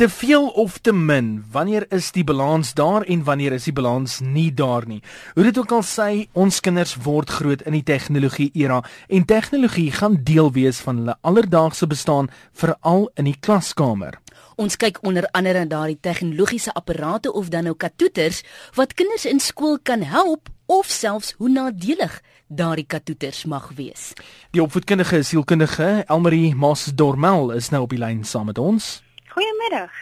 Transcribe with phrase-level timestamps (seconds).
[0.00, 4.14] Te veel of te min, wanneer is die balans daar en wanneer is die balans
[4.24, 5.02] nie daar nie?
[5.34, 8.78] Hoe dit ook al sê, ons kinders word groot in die tegnologie era
[9.12, 14.16] en tegnologie gaan deel wees van hulle alledaagse bestaan, veral in die klaskamer.
[14.56, 18.40] Ons kyk onder andere na daardie tegnologiese apparate of dan nou katoeters
[18.80, 24.14] wat kinders in skool kan help of selfs hoe nadelig daardie katoeters mag wees.
[24.56, 29.02] Die opvoedkundige sielkundige Elmarie Maas-Dormel is nou op die lyn saam met ons.
[29.30, 29.92] Goeiemiddag.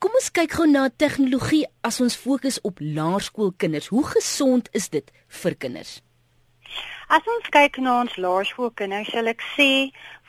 [0.00, 3.90] Kom ons kyk gou na tegnologie as ons fokus op laerskoolkinders.
[3.92, 5.10] Hoe gesond is dit
[5.42, 5.98] vir kinders?
[7.12, 9.68] As ons kyk na ons laerskoolkinders, sal ek sê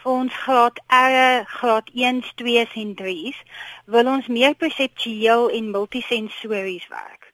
[0.01, 3.39] vir ons graad R, graad 1, 2 en 3s
[3.95, 7.29] wil ons meer perseptueel en multisensories werk.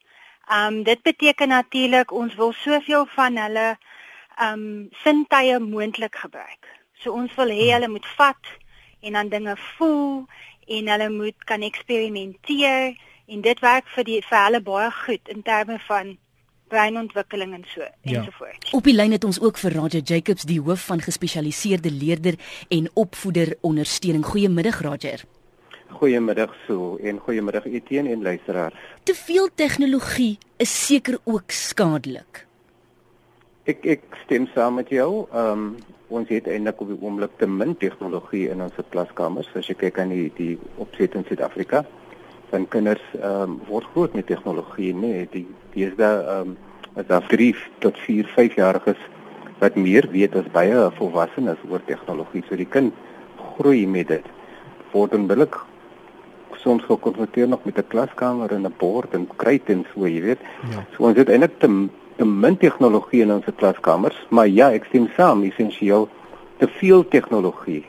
[0.54, 3.68] Um dit beteken natuurlik ons wil soveel van hulle
[4.52, 4.68] um
[5.02, 6.70] sintuie moontlik gebruik.
[7.02, 8.54] So ons wil hê hulle moet vat
[9.02, 10.28] en dan dinge voel
[10.68, 12.96] en hulle moet kan eksperimenteer
[13.28, 16.16] en dit werk vir die vir hulle baie goed in terme van
[16.68, 18.20] breinontwikkeling en so ja.
[18.20, 18.72] ensovoorts.
[18.76, 22.36] Op die lyn het ons ook vir Roger Jacobs, die hoof van gespesialiseerde leerder
[22.68, 24.26] en opvoeder ondersteuning.
[24.26, 25.24] Goeiemiddag Roger.
[25.88, 28.76] Goeiemiddag Sue en goeiemiddag Etienne en luisteraars.
[29.04, 32.47] Te veel tegnologie is seker ook skadelik.
[33.68, 35.28] Ek ek stem saam met jou.
[35.36, 35.64] Ehm um,
[36.08, 39.50] ons het eintlik op die oomblik te min tegnologie in ons klaskamers.
[39.60, 41.82] As jy kyk aan die die opset in Suid-Afrika
[42.52, 45.02] van kinders ehm um, word groot met tegnologie nê.
[45.02, 46.58] Nee, die die is daar ehm um,
[46.96, 47.52] as daar 3
[47.84, 49.04] tot 4 5 jariges
[49.60, 52.46] wat meer weet as baie volwassenes oor tegnologie.
[52.48, 52.96] So die kind
[53.58, 54.34] groei met dit.
[54.96, 55.60] Word onmiddellik
[56.64, 60.40] soms gekonfronteer nog met 'n klaskamer en 'n bord en kruit en so jy weet.
[60.72, 60.86] Ja.
[60.96, 65.08] so ons het eintlik te te min tegnologie in ons klaskamers, maar ja, ek stem
[65.16, 66.08] saam, essensieel
[66.58, 67.84] te veel tegnologie.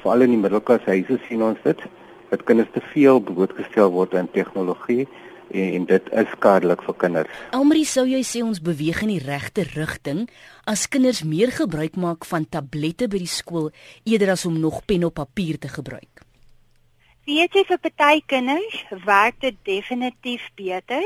[0.00, 1.84] Veral in die middelklashuise sien ons dit
[2.32, 5.04] dat kinders te veel blootgestel word aan tegnologie
[5.52, 7.40] en, en dit is skadelik vir kinders.
[7.52, 10.24] Almarie, sou jy sê ons beweeg in die regte rigting
[10.68, 13.68] as kinders meer gebruik maak van tablette by die skool
[14.08, 16.24] eerder as om nog pen op papier te gebruik?
[17.28, 21.04] Weet jy vir party kinders werk dit definitief beter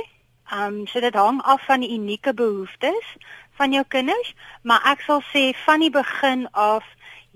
[0.51, 3.17] Ehm um, so dit hang af van die unieke behoeftes
[3.59, 6.85] van jou kinders, maar ek sal sê van die begin af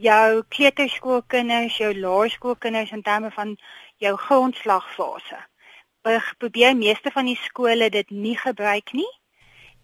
[0.00, 3.56] jou kleuterskoolkinders, jou laerskoolkinders in terme van
[3.96, 5.40] jou grondslagfase.
[6.38, 9.10] Probeer meeste van die skole dit nie gebruik nie.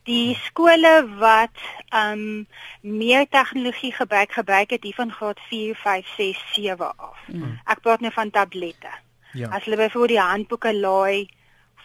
[0.06, 2.46] Die skole wat ehm um,
[2.80, 7.18] meer tegnologie gebruik, gebruik dit hier van graad 4, 5, 6, 7 af.
[7.26, 7.58] Mm.
[7.64, 8.92] Ek praat nou van tablette.
[9.32, 9.50] Ja.
[9.50, 11.28] As hulle byvoorbeeld die handboeke laai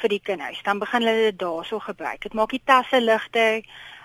[0.01, 0.61] vir die kinders.
[0.63, 2.21] Dan begin hulle dit daarso gebruik.
[2.21, 3.61] Dit maak die tasse ligter.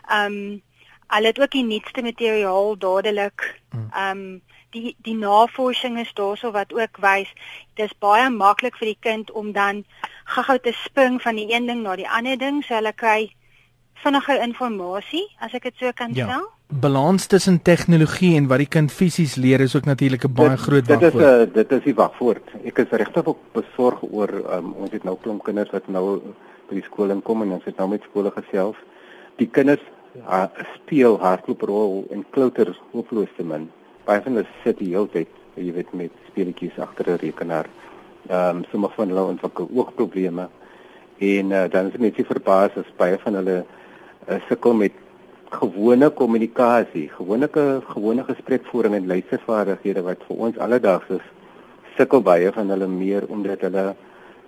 [0.08, 0.62] Ehm um,
[1.06, 3.46] hulle het ook die nuutste materiaal dadelik.
[3.70, 3.88] Hmm.
[3.92, 7.30] Ehm um, die die navorsing is daarso wat ook wys
[7.80, 9.84] dis baie maklik vir die kind om dan
[10.24, 12.62] gou-gou te spring van die een ding na die ander ding.
[12.64, 13.32] So hulle kry
[14.02, 16.42] vinniger inligting as ek dit so kan ja.
[16.66, 20.86] Balans tussen tegnologie en wat die kind fisies leer is ook natuurlik 'n baie groot
[20.86, 21.12] wagwoord.
[21.12, 22.42] Dit is 'n dit is die wagwoord.
[22.64, 26.20] Ek is regtig ook besorg oor um, ons het nou klomp kinders wat nou
[26.68, 28.76] by die skool inkom en ons het nou met skole gesels.
[29.36, 29.82] Die kinders
[30.28, 30.44] uh,
[30.74, 33.70] speel hardlooprol en klouter hopeloos te min.
[34.04, 37.66] Baie van hulle sit die hele tyd, jy weet, met speletjies agter 'n rekenaar.
[38.28, 40.48] Ehm um, sommige van hulle ontwikkel oogprobleme
[41.18, 43.64] en uh, dan is dit net verbaas as baie van hulle
[44.28, 44.92] uh, sukkel met
[45.50, 47.48] gewone kommunikasie, gewone
[47.88, 51.26] gewone gesprekvoering en luistervaardighede wat vir ons alledaags is,
[51.96, 53.94] sukkel baie van hulle meer omdat hulle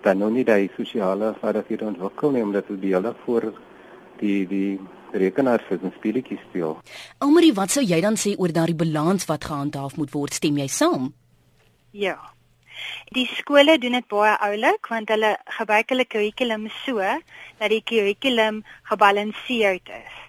[0.03, 3.53] dan nog nie daai sosiale vaardighede ontwikkel nie omdat hulle die hele voor
[4.21, 4.79] die die
[5.13, 6.77] rekenaar sit en speletjies speel.
[7.25, 10.35] Almarie, wat sou jy dan sê oor daardie balans wat gehandhaaf moet word?
[10.37, 11.13] Stem jy saam?
[11.97, 12.19] Ja.
[13.17, 18.63] Die skole doen dit baie oulik want hulle gebruik hulle kurrikulum so dat die kurrikulum
[18.91, 20.28] gebalanseerd is.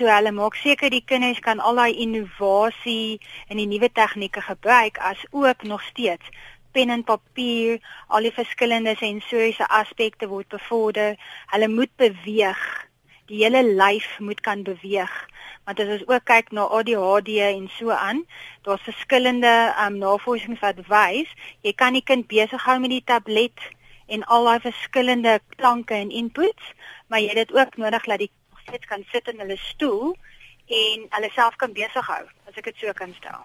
[0.00, 3.18] So hulle maak seker die kinders kan al daai innovasie
[3.52, 6.30] en die nuwe tegnieke gebruik as ook nog steeds
[6.72, 11.18] pen en papier, al die verskillende sensoriese aspekte word bevorder.
[11.52, 12.62] Hulle moet beweeg.
[13.28, 15.12] Die hele lyf moet kan beweeg.
[15.68, 18.24] Want as ons ook kyk na ADHD en so aan,
[18.64, 19.52] daar's verskillende
[19.84, 21.28] um, navorsing wat wys,
[21.60, 23.68] jy kan die kind besig hou met die tablet
[24.08, 26.76] en al daai verskillende klanke en inputs,
[27.12, 28.32] maar jy het dit ook nodig dat die
[28.70, 30.14] steeds kan sit in hulle stoel
[30.70, 33.42] en hulle self kan besig hou, as ek dit so kan stel.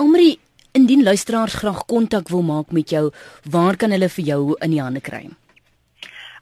[0.00, 0.38] Omri,
[0.72, 3.10] indien luisteraars graag kontak wil maak met jou,
[3.50, 5.28] waar kan hulle vir jou in die hande kry?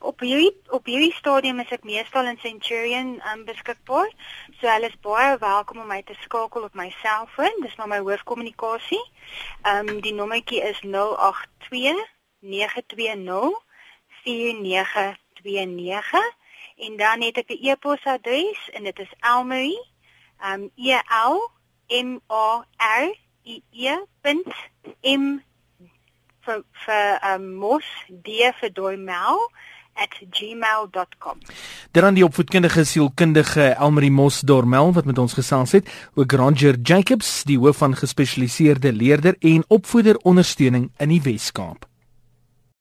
[0.07, 4.13] Op hierdie op hierdie stadium is ek meestal in Centurion um, beskikbaar.
[4.61, 7.63] So hulle is baie welkom om my te skakel op my selfoon.
[7.65, 9.03] Dis maar my hoofkommunikasie.
[9.65, 11.99] Ehm um, die nommertjie is 082
[12.47, 13.57] 920
[14.23, 16.46] 4929
[16.77, 19.83] en dan het ek 'n e-posadres en dit is elmarie
[20.53, 20.99] um e
[21.31, 21.37] l
[21.89, 23.09] m a r
[23.45, 23.97] i e
[25.03, 25.41] m
[26.47, 29.41] vir vir um, mos d vir doimel
[30.31, 31.39] @gmail.com.
[31.91, 37.43] Dan die opvoedkundige sielkundige Elmarie Mos Dormel wat met ons gesels het, ook Ranger Jacobs,
[37.49, 41.89] die hoof van gespesialiseerde leerder en opvoeder ondersteuning in die Wes-Kaap.